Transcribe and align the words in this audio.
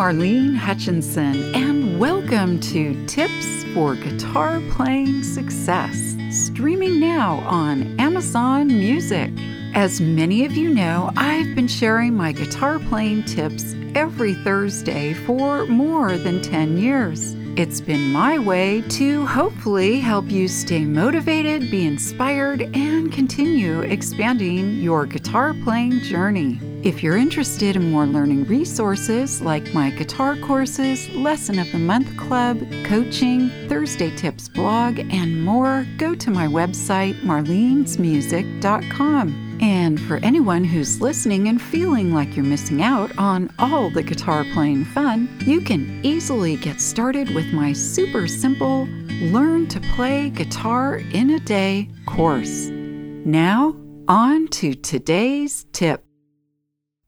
Marlene 0.00 0.56
Hutchinson, 0.56 1.54
and 1.54 2.00
welcome 2.00 2.58
to 2.58 3.06
Tips 3.06 3.64
for 3.74 3.94
Guitar 3.94 4.58
Playing 4.70 5.22
Success, 5.22 6.16
streaming 6.30 6.98
now 6.98 7.40
on 7.40 8.00
Amazon 8.00 8.68
Music. 8.68 9.30
As 9.74 10.00
many 10.00 10.46
of 10.46 10.52
you 10.52 10.70
know, 10.70 11.12
I've 11.18 11.54
been 11.54 11.68
sharing 11.68 12.14
my 12.14 12.32
guitar 12.32 12.78
playing 12.78 13.24
tips 13.24 13.74
every 13.94 14.32
Thursday 14.36 15.12
for 15.12 15.66
more 15.66 16.16
than 16.16 16.40
10 16.40 16.78
years. 16.78 17.34
It's 17.58 17.82
been 17.82 18.10
my 18.10 18.38
way 18.38 18.80
to 18.80 19.26
hopefully 19.26 20.00
help 20.00 20.30
you 20.30 20.48
stay 20.48 20.86
motivated, 20.86 21.70
be 21.70 21.86
inspired, 21.86 22.62
and 22.74 23.12
continue 23.12 23.80
expanding 23.82 24.76
your 24.76 25.04
guitar 25.04 25.52
playing 25.62 26.00
journey. 26.00 26.58
If 26.82 27.02
you're 27.02 27.18
interested 27.18 27.76
in 27.76 27.90
more 27.90 28.06
learning 28.06 28.46
resources 28.46 29.42
like 29.42 29.74
my 29.74 29.90
guitar 29.90 30.34
courses, 30.36 31.10
Lesson 31.10 31.58
of 31.58 31.70
the 31.72 31.78
Month 31.78 32.16
Club, 32.16 32.58
coaching, 32.84 33.50
Thursday 33.68 34.16
Tips 34.16 34.48
blog, 34.48 34.98
and 34.98 35.44
more, 35.44 35.86
go 35.98 36.14
to 36.14 36.30
my 36.30 36.46
website, 36.46 37.20
marlenesmusic.com. 37.20 39.58
And 39.60 40.00
for 40.00 40.16
anyone 40.22 40.64
who's 40.64 41.02
listening 41.02 41.48
and 41.48 41.60
feeling 41.60 42.14
like 42.14 42.34
you're 42.34 42.46
missing 42.46 42.80
out 42.80 43.12
on 43.18 43.52
all 43.58 43.90
the 43.90 44.02
guitar 44.02 44.46
playing 44.54 44.86
fun, 44.86 45.28
you 45.44 45.60
can 45.60 46.00
easily 46.02 46.56
get 46.56 46.80
started 46.80 47.34
with 47.34 47.52
my 47.52 47.74
super 47.74 48.26
simple 48.26 48.88
Learn 49.20 49.68
to 49.68 49.80
Play 49.94 50.30
Guitar 50.30 51.02
in 51.12 51.28
a 51.28 51.40
Day 51.40 51.90
course. 52.06 52.68
Now, 52.70 53.76
on 54.08 54.48
to 54.48 54.74
today's 54.74 55.66
tip. 55.72 56.06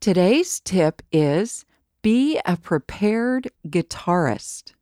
Today's 0.03 0.59
tip 0.59 1.01
is 1.13 1.65
be 2.03 2.41
a 2.45 2.57
prepared 2.57 3.53
guitarist. 3.69 4.73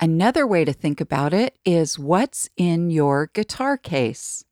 Another 0.00 0.46
way 0.46 0.64
to 0.64 0.72
think 0.72 0.98
about 0.98 1.34
it 1.34 1.58
is 1.62 1.98
what's 1.98 2.48
in 2.56 2.88
your 2.88 3.26
guitar 3.34 3.76
case. 3.76 4.46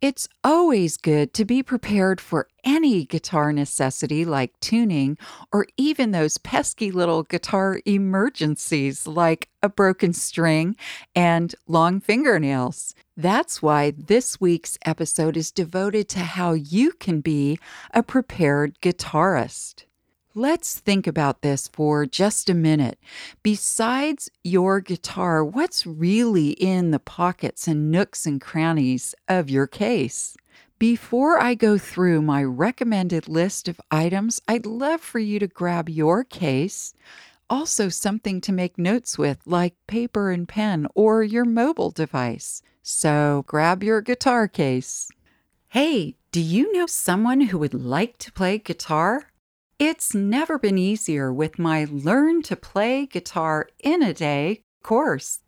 It's 0.00 0.28
always 0.44 0.96
good 0.96 1.34
to 1.34 1.44
be 1.44 1.64
prepared 1.64 2.20
for 2.20 2.46
any 2.62 3.04
guitar 3.04 3.52
necessity 3.52 4.24
like 4.24 4.52
tuning 4.60 5.18
or 5.52 5.66
even 5.76 6.12
those 6.12 6.38
pesky 6.38 6.92
little 6.92 7.24
guitar 7.24 7.80
emergencies 7.84 9.04
like 9.04 9.48
a 9.64 9.68
broken 9.68 10.12
string 10.12 10.76
and 11.16 11.56
long 11.66 11.98
fingernails. 11.98 12.94
That's 13.16 13.62
why 13.62 13.92
this 13.96 14.40
week's 14.40 14.76
episode 14.84 15.36
is 15.36 15.52
devoted 15.52 16.08
to 16.10 16.20
how 16.20 16.54
you 16.54 16.90
can 16.92 17.20
be 17.20 17.60
a 17.92 18.02
prepared 18.02 18.80
guitarist. 18.80 19.84
Let's 20.34 20.80
think 20.80 21.06
about 21.06 21.42
this 21.42 21.68
for 21.68 22.06
just 22.06 22.50
a 22.50 22.54
minute. 22.54 22.98
Besides 23.44 24.30
your 24.42 24.80
guitar, 24.80 25.44
what's 25.44 25.86
really 25.86 26.50
in 26.50 26.90
the 26.90 26.98
pockets 26.98 27.68
and 27.68 27.88
nooks 27.88 28.26
and 28.26 28.40
crannies 28.40 29.14
of 29.28 29.48
your 29.48 29.68
case? 29.68 30.36
Before 30.80 31.40
I 31.40 31.54
go 31.54 31.78
through 31.78 32.20
my 32.20 32.42
recommended 32.42 33.28
list 33.28 33.68
of 33.68 33.80
items, 33.92 34.42
I'd 34.48 34.66
love 34.66 35.00
for 35.00 35.20
you 35.20 35.38
to 35.38 35.46
grab 35.46 35.88
your 35.88 36.24
case, 36.24 36.94
also 37.48 37.88
something 37.88 38.40
to 38.42 38.52
make 38.52 38.78
notes 38.78 39.18
with, 39.18 39.38
like 39.46 39.74
paper 39.86 40.30
and 40.30 40.48
pen 40.48 40.86
or 40.94 41.22
your 41.22 41.44
mobile 41.44 41.90
device. 41.90 42.62
So 42.82 43.44
grab 43.46 43.82
your 43.82 44.00
guitar 44.00 44.48
case. 44.48 45.08
Hey, 45.68 46.16
do 46.32 46.40
you 46.40 46.72
know 46.72 46.86
someone 46.86 47.40
who 47.42 47.58
would 47.58 47.74
like 47.74 48.18
to 48.18 48.32
play 48.32 48.58
guitar? 48.58 49.30
It's 49.78 50.14
never 50.14 50.58
been 50.58 50.78
easier 50.78 51.32
with 51.32 51.58
my 51.58 51.84
Learn 51.84 52.42
to 52.42 52.56
Play 52.56 53.06
Guitar 53.06 53.68
in 53.80 54.02
a 54.02 54.14
Day 54.14 54.62
course. 54.82 55.40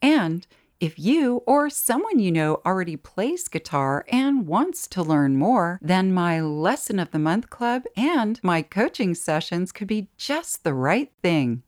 And 0.00 0.46
if 0.82 0.98
you 0.98 1.42
or 1.46 1.70
someone 1.70 2.18
you 2.18 2.32
know 2.32 2.60
already 2.66 2.96
plays 2.96 3.46
guitar 3.46 4.04
and 4.08 4.48
wants 4.48 4.88
to 4.88 5.00
learn 5.00 5.36
more, 5.36 5.78
then 5.80 6.12
my 6.12 6.40
Lesson 6.40 6.98
of 6.98 7.12
the 7.12 7.20
Month 7.20 7.50
Club 7.50 7.84
and 7.96 8.40
my 8.42 8.62
coaching 8.62 9.14
sessions 9.14 9.70
could 9.70 9.86
be 9.86 10.08
just 10.16 10.64
the 10.64 10.74
right 10.74 11.12
thing. 11.22 11.62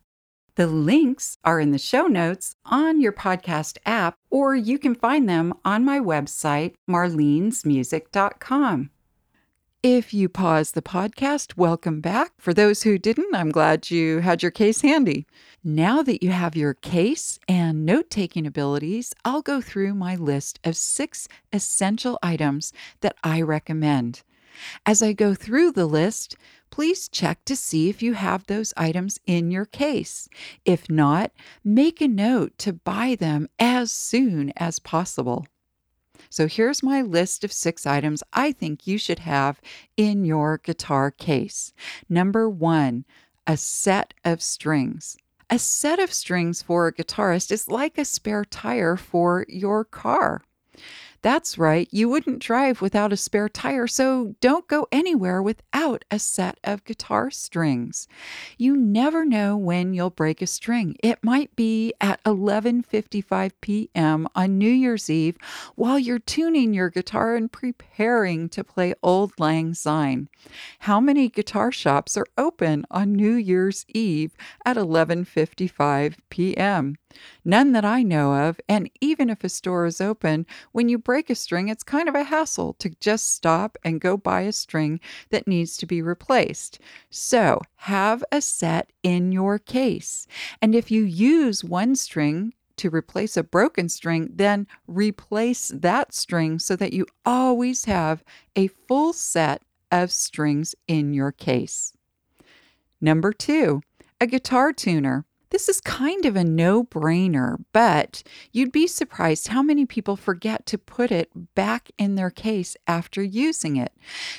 The 0.56 0.66
links 0.66 1.38
are 1.44 1.60
in 1.60 1.70
the 1.70 1.78
show 1.78 2.08
notes 2.08 2.56
on 2.66 3.00
your 3.00 3.12
podcast 3.12 3.78
app, 3.86 4.16
or 4.30 4.56
you 4.56 4.80
can 4.80 4.97
find 4.97 5.28
them 5.28 5.54
on 5.64 5.84
my 5.84 6.00
website, 6.00 6.75
marlenesmusic.com. 6.91 8.91
If 9.84 10.14
you 10.14 10.31
pause 10.31 10.72
the 10.72 10.81
podcast, 10.81 11.58
welcome 11.58 12.00
back. 12.00 12.32
For 12.38 12.54
those 12.54 12.84
who 12.84 12.96
didn't, 12.96 13.34
I'm 13.34 13.50
glad 13.50 13.91
you 13.91 14.20
had 14.20 14.42
your 14.42 14.50
case 14.50 14.81
handy. 14.81 15.26
Now 15.66 16.02
that 16.02 16.22
you 16.22 16.28
have 16.28 16.56
your 16.56 16.75
case 16.75 17.38
and 17.48 17.86
note 17.86 18.10
taking 18.10 18.47
abilities, 18.47 19.14
I'll 19.25 19.41
go 19.41 19.62
through 19.62 19.94
my 19.94 20.14
list 20.14 20.60
of 20.62 20.76
six 20.76 21.26
essential 21.54 22.19
items 22.22 22.75
that 23.00 23.16
I 23.25 23.41
recommend. 23.41 24.25
As 24.84 25.02
I 25.02 25.14
go 25.14 25.32
through 25.32 25.72
the 25.72 25.86
list, 25.86 26.36
please 26.69 27.08
check 27.08 27.47
to 27.47 27.56
see 27.56 27.88
if 27.88 28.02
you 28.02 28.12
have 28.12 28.44
those 28.44 28.75
items 28.76 29.19
in 29.26 29.50
your 29.50 29.64
case. 29.64 30.28
If 30.66 30.91
not, 30.91 31.32
make 31.64 32.02
a 32.02 32.08
note 32.08 32.58
to 32.58 32.75
buy 32.75 33.14
them 33.14 33.48
as 33.58 33.91
soon 33.91 34.52
as 34.56 34.78
possible. 34.78 35.46
So 36.28 36.46
here's 36.46 36.82
my 36.82 37.00
list 37.00 37.42
of 37.42 37.54
six 37.54 37.86
items 37.86 38.22
I 38.34 38.52
think 38.52 38.86
you 38.86 38.98
should 38.98 39.20
have 39.20 39.62
in 39.96 40.26
your 40.26 40.58
guitar 40.58 41.10
case. 41.10 41.72
Number 42.06 42.50
one, 42.50 43.06
a 43.46 43.56
set 43.56 44.12
of 44.26 44.42
strings. 44.42 45.16
A 45.50 45.59
set 45.59 45.99
of 45.99 46.12
strings 46.12 46.62
for 46.62 46.87
a 46.87 46.93
guitarist 46.93 47.53
is 47.53 47.69
like 47.69 47.99
a 47.99 48.05
spare 48.05 48.44
tire 48.44 48.97
for 48.97 49.44
your 49.49 49.84
car. 49.84 50.43
That's 51.24 51.56
right, 51.56 51.88
you 51.90 52.10
wouldn't 52.10 52.40
drive 52.40 52.82
without 52.82 53.10
a 53.10 53.16
spare 53.16 53.48
tire, 53.48 53.86
so 53.86 54.34
don't 54.42 54.68
go 54.68 54.86
anywhere 54.92 55.42
without 55.42 56.04
a 56.10 56.18
set 56.18 56.58
of 56.62 56.84
guitar 56.84 57.30
strings. 57.30 58.06
You 58.58 58.76
never 58.76 59.24
know 59.24 59.56
when 59.56 59.94
you'll 59.94 60.10
break 60.10 60.42
a 60.42 60.46
string. 60.46 60.96
It 61.02 61.24
might 61.24 61.56
be 61.56 61.94
at 61.98 62.22
11:55 62.24 63.52
p.m. 63.62 64.28
on 64.34 64.58
New 64.58 64.68
Year's 64.68 65.08
Eve 65.08 65.38
while 65.76 65.98
you're 65.98 66.18
tuning 66.18 66.74
your 66.74 66.90
guitar 66.90 67.36
and 67.36 67.50
preparing 67.50 68.50
to 68.50 68.62
play 68.62 68.92
Auld 69.02 69.32
Lang 69.38 69.72
Syne. 69.72 70.28
How 70.80 71.00
many 71.00 71.30
guitar 71.30 71.72
shops 71.72 72.18
are 72.18 72.26
open 72.36 72.84
on 72.90 73.14
New 73.14 73.32
Year's 73.32 73.86
Eve 73.88 74.36
at 74.66 74.76
11:55 74.76 76.16
p.m.? 76.28 76.96
None 77.44 77.72
that 77.72 77.84
I 77.84 78.02
know 78.02 78.34
of, 78.34 78.60
and 78.69 78.91
even 79.00 79.30
if 79.30 79.44
a 79.44 79.48
store 79.48 79.86
is 79.86 80.00
open, 80.00 80.47
when 80.72 80.88
you 80.88 80.98
break 80.98 81.30
a 81.30 81.34
string, 81.34 81.69
it's 81.69 81.82
kind 81.82 82.08
of 82.08 82.14
a 82.14 82.25
hassle 82.25 82.75
to 82.75 82.91
just 83.00 83.32
stop 83.32 83.76
and 83.84 84.00
go 84.00 84.16
buy 84.16 84.42
a 84.42 84.52
string 84.52 85.00
that 85.30 85.47
needs 85.47 85.76
to 85.78 85.86
be 85.86 86.02
replaced. 86.02 86.78
So, 87.10 87.60
have 87.76 88.25
a 88.32 88.41
set 88.41 88.91
in 89.02 89.32
your 89.32 89.58
case. 89.58 90.26
And 90.60 90.75
if 90.75 90.91
you 90.91 91.02
use 91.04 91.64
one 91.64 91.97
string, 91.97 92.54
to 92.76 92.91
replace 92.91 93.36
a 93.36 93.42
broken 93.44 93.88
string, 93.88 94.28
then 94.34 94.66
replace 94.86 95.69
that 95.69 96.12
string 96.12 96.58
so 96.58 96.76
that 96.76 96.92
you 96.92 97.06
always 97.25 97.84
have 97.84 98.25
a 98.56 98.69
full 98.69 99.12
set 99.12 99.62
of 99.91 100.10
strings 100.10 100.75
in 100.88 101.14
your 101.14 101.31
case. 101.31 101.92
Number 103.00 103.32
two, 103.32 103.82
a 104.20 104.26
guitar 104.26 104.72
tuner. 104.72 105.25
This 105.54 105.69
is 105.69 105.81
kind 105.81 106.26
of 106.26 106.34
a 106.34 106.42
no 106.42 106.82
brainer, 106.82 107.62
but 107.72 108.25
you'd 108.50 108.72
be 108.72 108.88
surprised 108.88 109.47
how 109.47 109.62
many 109.62 109.87
people 109.87 110.16
forget 110.16 110.66
to 110.66 110.76
put 110.76 111.12
it 111.12 111.31
back 111.54 111.92
in 111.97 112.16
their 112.16 112.28
case 112.28 112.76
after 112.88 113.22
using 113.22 113.76
it. 113.76 113.93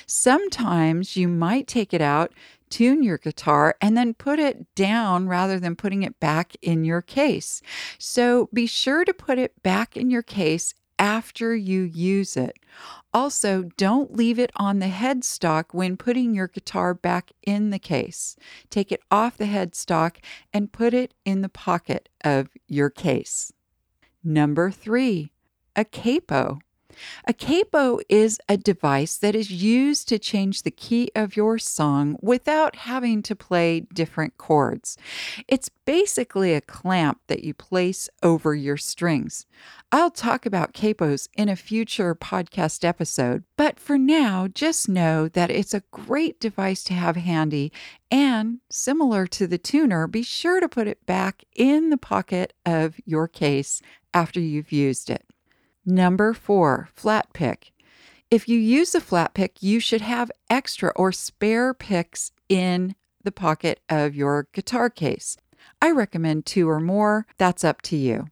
Sometimes 0.04 1.16
you 1.16 1.26
might 1.26 1.66
take 1.68 1.94
it 1.94 2.02
out, 2.02 2.34
tune 2.68 3.02
your 3.02 3.16
guitar, 3.16 3.76
and 3.80 3.96
then 3.96 4.12
put 4.12 4.38
it 4.38 4.74
down 4.74 5.26
rather 5.26 5.58
than 5.58 5.74
putting 5.74 6.02
it 6.02 6.20
back 6.20 6.54
in 6.60 6.84
your 6.84 7.00
case. 7.00 7.62
So 7.96 8.50
be 8.52 8.66
sure 8.66 9.06
to 9.06 9.14
put 9.14 9.38
it 9.38 9.62
back 9.62 9.96
in 9.96 10.10
your 10.10 10.20
case 10.20 10.74
after 10.98 11.54
you 11.54 11.82
use 11.82 12.36
it. 12.36 12.58
Also, 13.12 13.64
don't 13.76 14.14
leave 14.14 14.38
it 14.38 14.50
on 14.56 14.78
the 14.78 14.86
headstock 14.86 15.66
when 15.72 15.96
putting 15.96 16.34
your 16.34 16.48
guitar 16.48 16.94
back 16.94 17.32
in 17.42 17.70
the 17.70 17.78
case. 17.78 18.36
Take 18.70 18.92
it 18.92 19.02
off 19.10 19.36
the 19.36 19.44
headstock 19.44 20.16
and 20.52 20.72
put 20.72 20.94
it 20.94 21.14
in 21.24 21.40
the 21.42 21.48
pocket 21.48 22.08
of 22.24 22.48
your 22.66 22.90
case. 22.90 23.52
Number 24.22 24.70
three, 24.70 25.32
a 25.74 25.84
capo. 25.84 26.58
A 27.26 27.32
capo 27.32 27.98
is 28.08 28.40
a 28.48 28.56
device 28.56 29.16
that 29.16 29.34
is 29.34 29.50
used 29.50 30.08
to 30.08 30.18
change 30.18 30.62
the 30.62 30.70
key 30.70 31.10
of 31.14 31.36
your 31.36 31.58
song 31.58 32.16
without 32.20 32.76
having 32.76 33.22
to 33.22 33.36
play 33.36 33.80
different 33.80 34.38
chords. 34.38 34.96
It's 35.48 35.68
basically 35.68 36.54
a 36.54 36.60
clamp 36.60 37.20
that 37.26 37.44
you 37.44 37.54
place 37.54 38.08
over 38.22 38.54
your 38.54 38.76
strings. 38.76 39.46
I'll 39.92 40.10
talk 40.10 40.46
about 40.46 40.74
capos 40.74 41.28
in 41.34 41.48
a 41.48 41.56
future 41.56 42.14
podcast 42.14 42.84
episode, 42.84 43.44
but 43.56 43.78
for 43.78 43.96
now, 43.96 44.48
just 44.48 44.88
know 44.88 45.28
that 45.28 45.50
it's 45.50 45.74
a 45.74 45.84
great 45.90 46.40
device 46.40 46.82
to 46.84 46.94
have 46.94 47.16
handy 47.16 47.72
and 48.10 48.58
similar 48.70 49.26
to 49.28 49.46
the 49.46 49.58
tuner, 49.58 50.06
be 50.06 50.22
sure 50.22 50.60
to 50.60 50.68
put 50.68 50.88
it 50.88 51.06
back 51.06 51.44
in 51.54 51.90
the 51.90 51.96
pocket 51.96 52.52
of 52.64 52.96
your 53.04 53.28
case 53.28 53.80
after 54.12 54.40
you've 54.40 54.72
used 54.72 55.08
it. 55.10 55.24
Number 55.88 56.34
four, 56.34 56.88
flat 56.94 57.32
pick. 57.32 57.72
If 58.28 58.48
you 58.48 58.58
use 58.58 58.92
a 58.96 59.00
flat 59.00 59.34
pick, 59.34 59.62
you 59.62 59.78
should 59.78 60.00
have 60.00 60.32
extra 60.50 60.92
or 60.96 61.12
spare 61.12 61.72
picks 61.72 62.32
in 62.48 62.96
the 63.22 63.30
pocket 63.30 63.78
of 63.88 64.16
your 64.16 64.48
guitar 64.52 64.90
case. 64.90 65.36
I 65.80 65.92
recommend 65.92 66.44
two 66.44 66.68
or 66.68 66.80
more. 66.80 67.26
That's 67.38 67.62
up 67.62 67.82
to 67.82 67.96
you. 67.96 68.26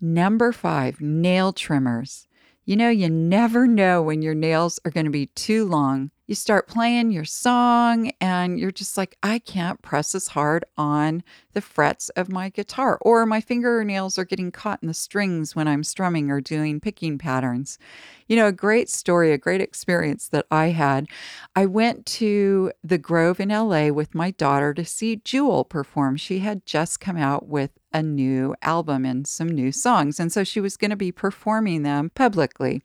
Number 0.00 0.50
five, 0.50 1.00
nail 1.00 1.52
trimmers. 1.52 2.26
You 2.64 2.76
know, 2.76 2.88
you 2.88 3.10
never 3.10 3.66
know 3.66 4.02
when 4.02 4.22
your 4.22 4.34
nails 4.34 4.80
are 4.84 4.90
going 4.90 5.06
to 5.06 5.10
be 5.10 5.26
too 5.26 5.66
long 5.66 6.10
you 6.26 6.34
start 6.34 6.66
playing 6.66 7.10
your 7.10 7.24
song 7.24 8.10
and 8.20 8.58
you're 8.58 8.70
just 8.70 8.96
like, 8.96 9.16
I 9.22 9.38
can't 9.38 9.82
press 9.82 10.14
as 10.14 10.28
hard 10.28 10.64
on 10.78 11.22
the 11.52 11.60
frets 11.60 12.08
of 12.10 12.30
my 12.30 12.48
guitar, 12.48 12.98
or 13.02 13.26
my 13.26 13.40
fingernails 13.40 14.18
are 14.18 14.24
getting 14.24 14.50
caught 14.50 14.82
in 14.82 14.88
the 14.88 14.94
strings 14.94 15.54
when 15.54 15.68
I'm 15.68 15.84
strumming 15.84 16.30
or 16.30 16.40
doing 16.40 16.80
picking 16.80 17.18
patterns. 17.18 17.78
You 18.26 18.36
know, 18.36 18.46
a 18.46 18.52
great 18.52 18.88
story, 18.88 19.32
a 19.32 19.38
great 19.38 19.60
experience 19.60 20.28
that 20.28 20.46
I 20.50 20.68
had. 20.68 21.06
I 21.54 21.66
went 21.66 22.06
to 22.06 22.72
the 22.82 22.98
Grove 22.98 23.38
in 23.38 23.50
LA 23.50 23.88
with 23.88 24.14
my 24.14 24.30
daughter 24.30 24.72
to 24.72 24.84
see 24.84 25.16
Jewel 25.16 25.64
perform. 25.64 26.16
She 26.16 26.38
had 26.38 26.64
just 26.64 27.00
come 27.00 27.18
out 27.18 27.48
with 27.48 27.70
a 27.94 28.02
new 28.02 28.54
album 28.60 29.06
and 29.06 29.26
some 29.26 29.48
new 29.48 29.72
songs. 29.72 30.20
And 30.20 30.30
so 30.30 30.44
she 30.44 30.60
was 30.60 30.76
going 30.76 30.90
to 30.90 30.96
be 30.96 31.12
performing 31.12 31.84
them 31.84 32.10
publicly. 32.14 32.82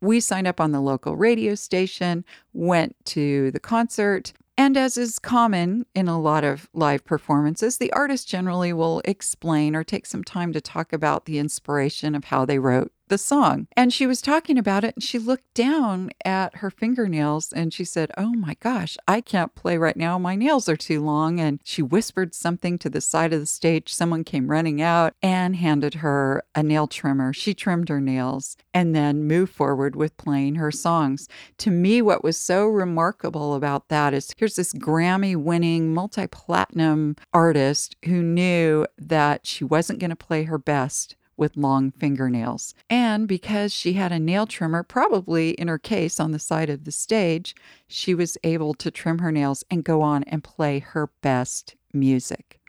We 0.00 0.20
signed 0.20 0.46
up 0.46 0.60
on 0.60 0.72
the 0.72 0.80
local 0.80 1.16
radio 1.16 1.54
station, 1.54 2.24
went 2.54 2.96
to 3.06 3.50
the 3.50 3.60
concert, 3.60 4.32
and 4.56 4.76
as 4.76 4.96
is 4.96 5.18
common 5.18 5.86
in 5.94 6.08
a 6.08 6.20
lot 6.20 6.44
of 6.44 6.68
live 6.72 7.04
performances, 7.04 7.78
the 7.78 7.92
artist 7.92 8.28
generally 8.28 8.72
will 8.72 9.02
explain 9.04 9.74
or 9.74 9.82
take 9.82 10.06
some 10.06 10.22
time 10.22 10.52
to 10.52 10.60
talk 10.60 10.92
about 10.92 11.24
the 11.24 11.38
inspiration 11.38 12.14
of 12.14 12.24
how 12.24 12.44
they 12.44 12.58
wrote 12.58 12.92
the 13.08 13.18
song. 13.18 13.68
And 13.76 13.92
she 13.92 14.06
was 14.06 14.22
talking 14.22 14.58
about 14.58 14.84
it 14.84 14.94
and 14.96 15.02
she 15.02 15.18
looked 15.18 15.54
down 15.54 16.10
at 16.24 16.56
her 16.56 16.70
fingernails 16.70 17.52
and 17.52 17.72
she 17.72 17.84
said, 17.84 18.10
Oh 18.16 18.32
my 18.32 18.56
gosh, 18.60 18.96
I 19.06 19.20
can't 19.20 19.54
play 19.54 19.76
right 19.76 19.96
now. 19.96 20.18
My 20.18 20.34
nails 20.34 20.68
are 20.68 20.76
too 20.76 21.02
long. 21.02 21.38
And 21.40 21.60
she 21.64 21.82
whispered 21.82 22.34
something 22.34 22.78
to 22.78 22.90
the 22.90 23.00
side 23.00 23.32
of 23.32 23.40
the 23.40 23.46
stage. 23.46 23.92
Someone 23.92 24.24
came 24.24 24.50
running 24.50 24.80
out 24.80 25.14
and 25.22 25.56
handed 25.56 25.94
her 25.94 26.42
a 26.54 26.62
nail 26.62 26.86
trimmer. 26.86 27.32
She 27.32 27.54
trimmed 27.54 27.88
her 27.88 28.00
nails 28.00 28.56
and 28.72 28.94
then 28.94 29.24
moved 29.24 29.52
forward 29.52 29.96
with 29.96 30.16
playing 30.16 30.54
her 30.56 30.70
songs. 30.70 31.28
To 31.58 31.70
me, 31.70 32.00
what 32.02 32.24
was 32.24 32.36
so 32.36 32.66
remarkable 32.66 33.54
about 33.54 33.88
that 33.88 34.14
is 34.14 34.32
here's 34.36 34.56
this 34.56 34.72
Grammy 34.72 35.36
winning, 35.36 35.92
multi 35.92 36.26
platinum 36.26 37.16
artist 37.32 37.96
who 38.04 38.22
knew 38.22 38.86
that 38.98 39.46
she 39.46 39.64
wasn't 39.64 39.98
going 39.98 40.10
to 40.10 40.16
play 40.16 40.44
her 40.44 40.58
best 40.58 41.16
with 41.36 41.56
long 41.56 41.90
fingernails. 41.90 42.74
And 42.90 43.26
because 43.26 43.72
she 43.72 43.94
had 43.94 44.12
a 44.12 44.18
nail 44.18 44.46
trimmer, 44.46 44.82
probably 44.82 45.50
in 45.50 45.68
her 45.68 45.78
case 45.78 46.20
on 46.20 46.32
the 46.32 46.38
side 46.38 46.70
of 46.70 46.84
the 46.84 46.92
stage, 46.92 47.54
she 47.86 48.14
was 48.14 48.38
able 48.44 48.74
to 48.74 48.90
trim 48.90 49.18
her 49.18 49.32
nails 49.32 49.64
and 49.70 49.84
go 49.84 50.02
on 50.02 50.22
and 50.24 50.44
play 50.44 50.78
her 50.78 51.10
best 51.22 51.74
music. 51.92 52.60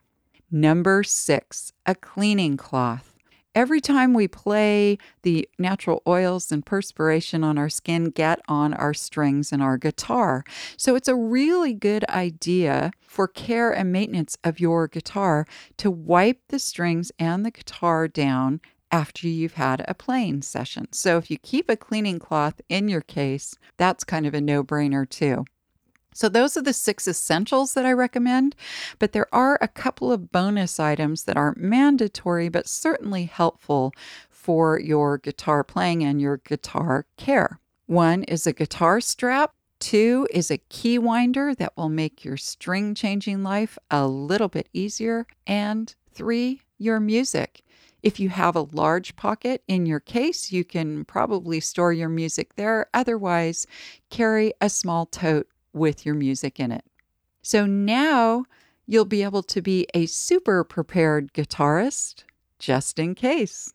Number 0.52 1.04
six, 1.04 1.74
a 1.86 1.96
cleaning 1.96 2.58
cloth. 2.58 3.13
Every 3.56 3.82
time 3.82 4.16
we 4.16 4.28
play, 4.28 4.98
the 5.22 5.48
natural 5.60 6.02
oils 6.08 6.52
and 6.52 6.66
perspiration 6.66 7.44
on 7.44 7.60
our 7.60 7.70
skin 7.70 8.06
get 8.06 8.40
on 8.48 8.74
our 8.74 8.96
strings 8.96 9.52
and 9.52 9.62
our 9.62 9.78
guitar. 9.78 10.44
So 10.76 10.96
it's 10.96 11.08
a 11.08 11.16
really 11.16 11.74
good 11.74 12.04
idea 12.10 12.92
for 13.00 13.28
care 13.28 13.72
and 13.72 13.92
maintenance 13.92 14.40
of 14.44 14.60
your 14.60 14.88
guitar 14.88 15.46
to 15.78 15.92
wipe 15.92 16.40
the 16.50 16.58
strings 16.58 17.12
and 17.20 17.46
the 17.46 17.52
guitar 17.52 18.08
down 18.08 18.60
after 18.92 19.28
you've 19.28 19.54
had 19.54 19.86
a 19.88 19.94
playing 19.94 20.42
session. 20.42 20.92
So 20.92 21.18
if 21.18 21.30
you 21.30 21.38
keep 21.38 21.70
a 21.70 21.76
cleaning 21.76 22.18
cloth 22.18 22.60
in 22.70 22.88
your 22.88 23.02
case, 23.02 23.56
that's 23.78 24.04
kind 24.04 24.26
of 24.26 24.34
a 24.34 24.42
no 24.42 24.64
brainer 24.64 25.08
too. 25.08 25.46
So, 26.14 26.30
those 26.30 26.58
are 26.58 26.62
the 26.62 26.74
six 26.74 27.08
essentials 27.08 27.74
that 27.74 27.86
I 27.86 27.92
recommend, 27.94 28.56
but 29.00 29.12
there 29.12 29.34
are 29.34 29.58
a 29.62 29.68
couple 29.68 30.12
of 30.12 30.32
bonus 30.32 30.80
items 30.80 31.24
that 31.26 31.38
aren't 31.38 31.58
mandatory 31.58 32.50
but 32.50 32.68
certainly 32.68 33.26
helpful 33.26 33.94
for 34.30 34.80
your 34.80 35.18
guitar 35.18 35.64
playing 35.64 36.04
and 36.04 36.20
your 36.20 36.38
guitar 36.38 37.06
care. 37.18 37.60
One 37.86 38.24
is 38.24 38.46
a 38.46 38.54
guitar 38.54 39.02
strap. 39.02 39.54
Two 39.80 40.28
is 40.32 40.50
a 40.50 40.58
key 40.70 40.98
winder 40.98 41.54
that 41.56 41.76
will 41.76 41.90
make 41.90 42.24
your 42.24 42.38
string 42.38 42.96
changing 42.96 43.44
life 43.44 43.78
a 43.92 44.08
little 44.08 44.48
bit 44.48 44.70
easier. 44.74 45.26
And 45.46 45.94
three, 46.14 46.62
your 46.78 47.00
music. 47.00 47.62
If 48.02 48.20
you 48.20 48.30
have 48.30 48.56
a 48.56 48.68
large 48.74 49.16
pocket 49.16 49.64
in 49.68 49.86
your 49.86 50.02
case, 50.02 50.52
you 50.52 50.66
can 50.66 51.06
probably 51.06 51.62
store 51.62 51.94
your 51.94 52.10
music 52.10 52.56
there. 52.56 52.88
Otherwise, 52.94 53.66
carry 54.10 54.54
a 54.60 54.70
small 54.70 55.06
tote 55.06 55.48
with 55.74 56.06
your 56.06 56.16
music 56.16 56.60
in 56.60 56.72
it. 56.72 56.86
So 57.42 57.66
now 57.66 58.46
you'll 58.86 59.06
be 59.06 59.24
able 59.24 59.44
to 59.44 59.62
be 59.62 59.88
a 59.94 60.06
super 60.06 60.64
prepared 60.64 61.34
guitarist 61.34 62.24
just 62.60 63.00
in 63.00 63.16
case. 63.16 63.74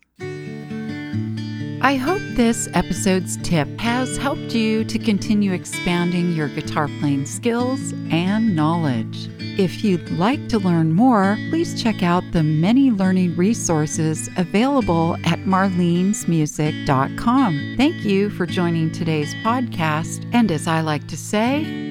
I 1.80 1.94
hope 1.94 2.20
this 2.34 2.68
episode's 2.74 3.36
tip 3.38 3.68
has 3.78 4.16
helped 4.16 4.52
you 4.52 4.82
to 4.84 4.98
continue 4.98 5.52
expanding 5.52 6.32
your 6.32 6.48
guitar 6.48 6.88
playing 6.98 7.24
skills 7.24 7.92
and 8.10 8.56
knowledge. 8.56 9.30
If 9.38 9.84
you'd 9.84 10.10
like 10.10 10.48
to 10.48 10.58
learn 10.58 10.92
more, 10.92 11.38
please 11.50 11.80
check 11.80 12.02
out 12.02 12.24
the 12.32 12.42
many 12.42 12.90
learning 12.90 13.36
resources 13.36 14.28
available 14.36 15.14
at 15.24 15.38
marlenesmusic.com. 15.40 17.74
Thank 17.76 18.04
you 18.04 18.30
for 18.30 18.44
joining 18.44 18.90
today's 18.90 19.34
podcast, 19.36 20.28
and 20.32 20.50
as 20.50 20.66
I 20.66 20.80
like 20.80 21.06
to 21.08 21.16
say, 21.16 21.87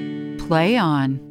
play 0.48 0.78
on. 0.78 1.27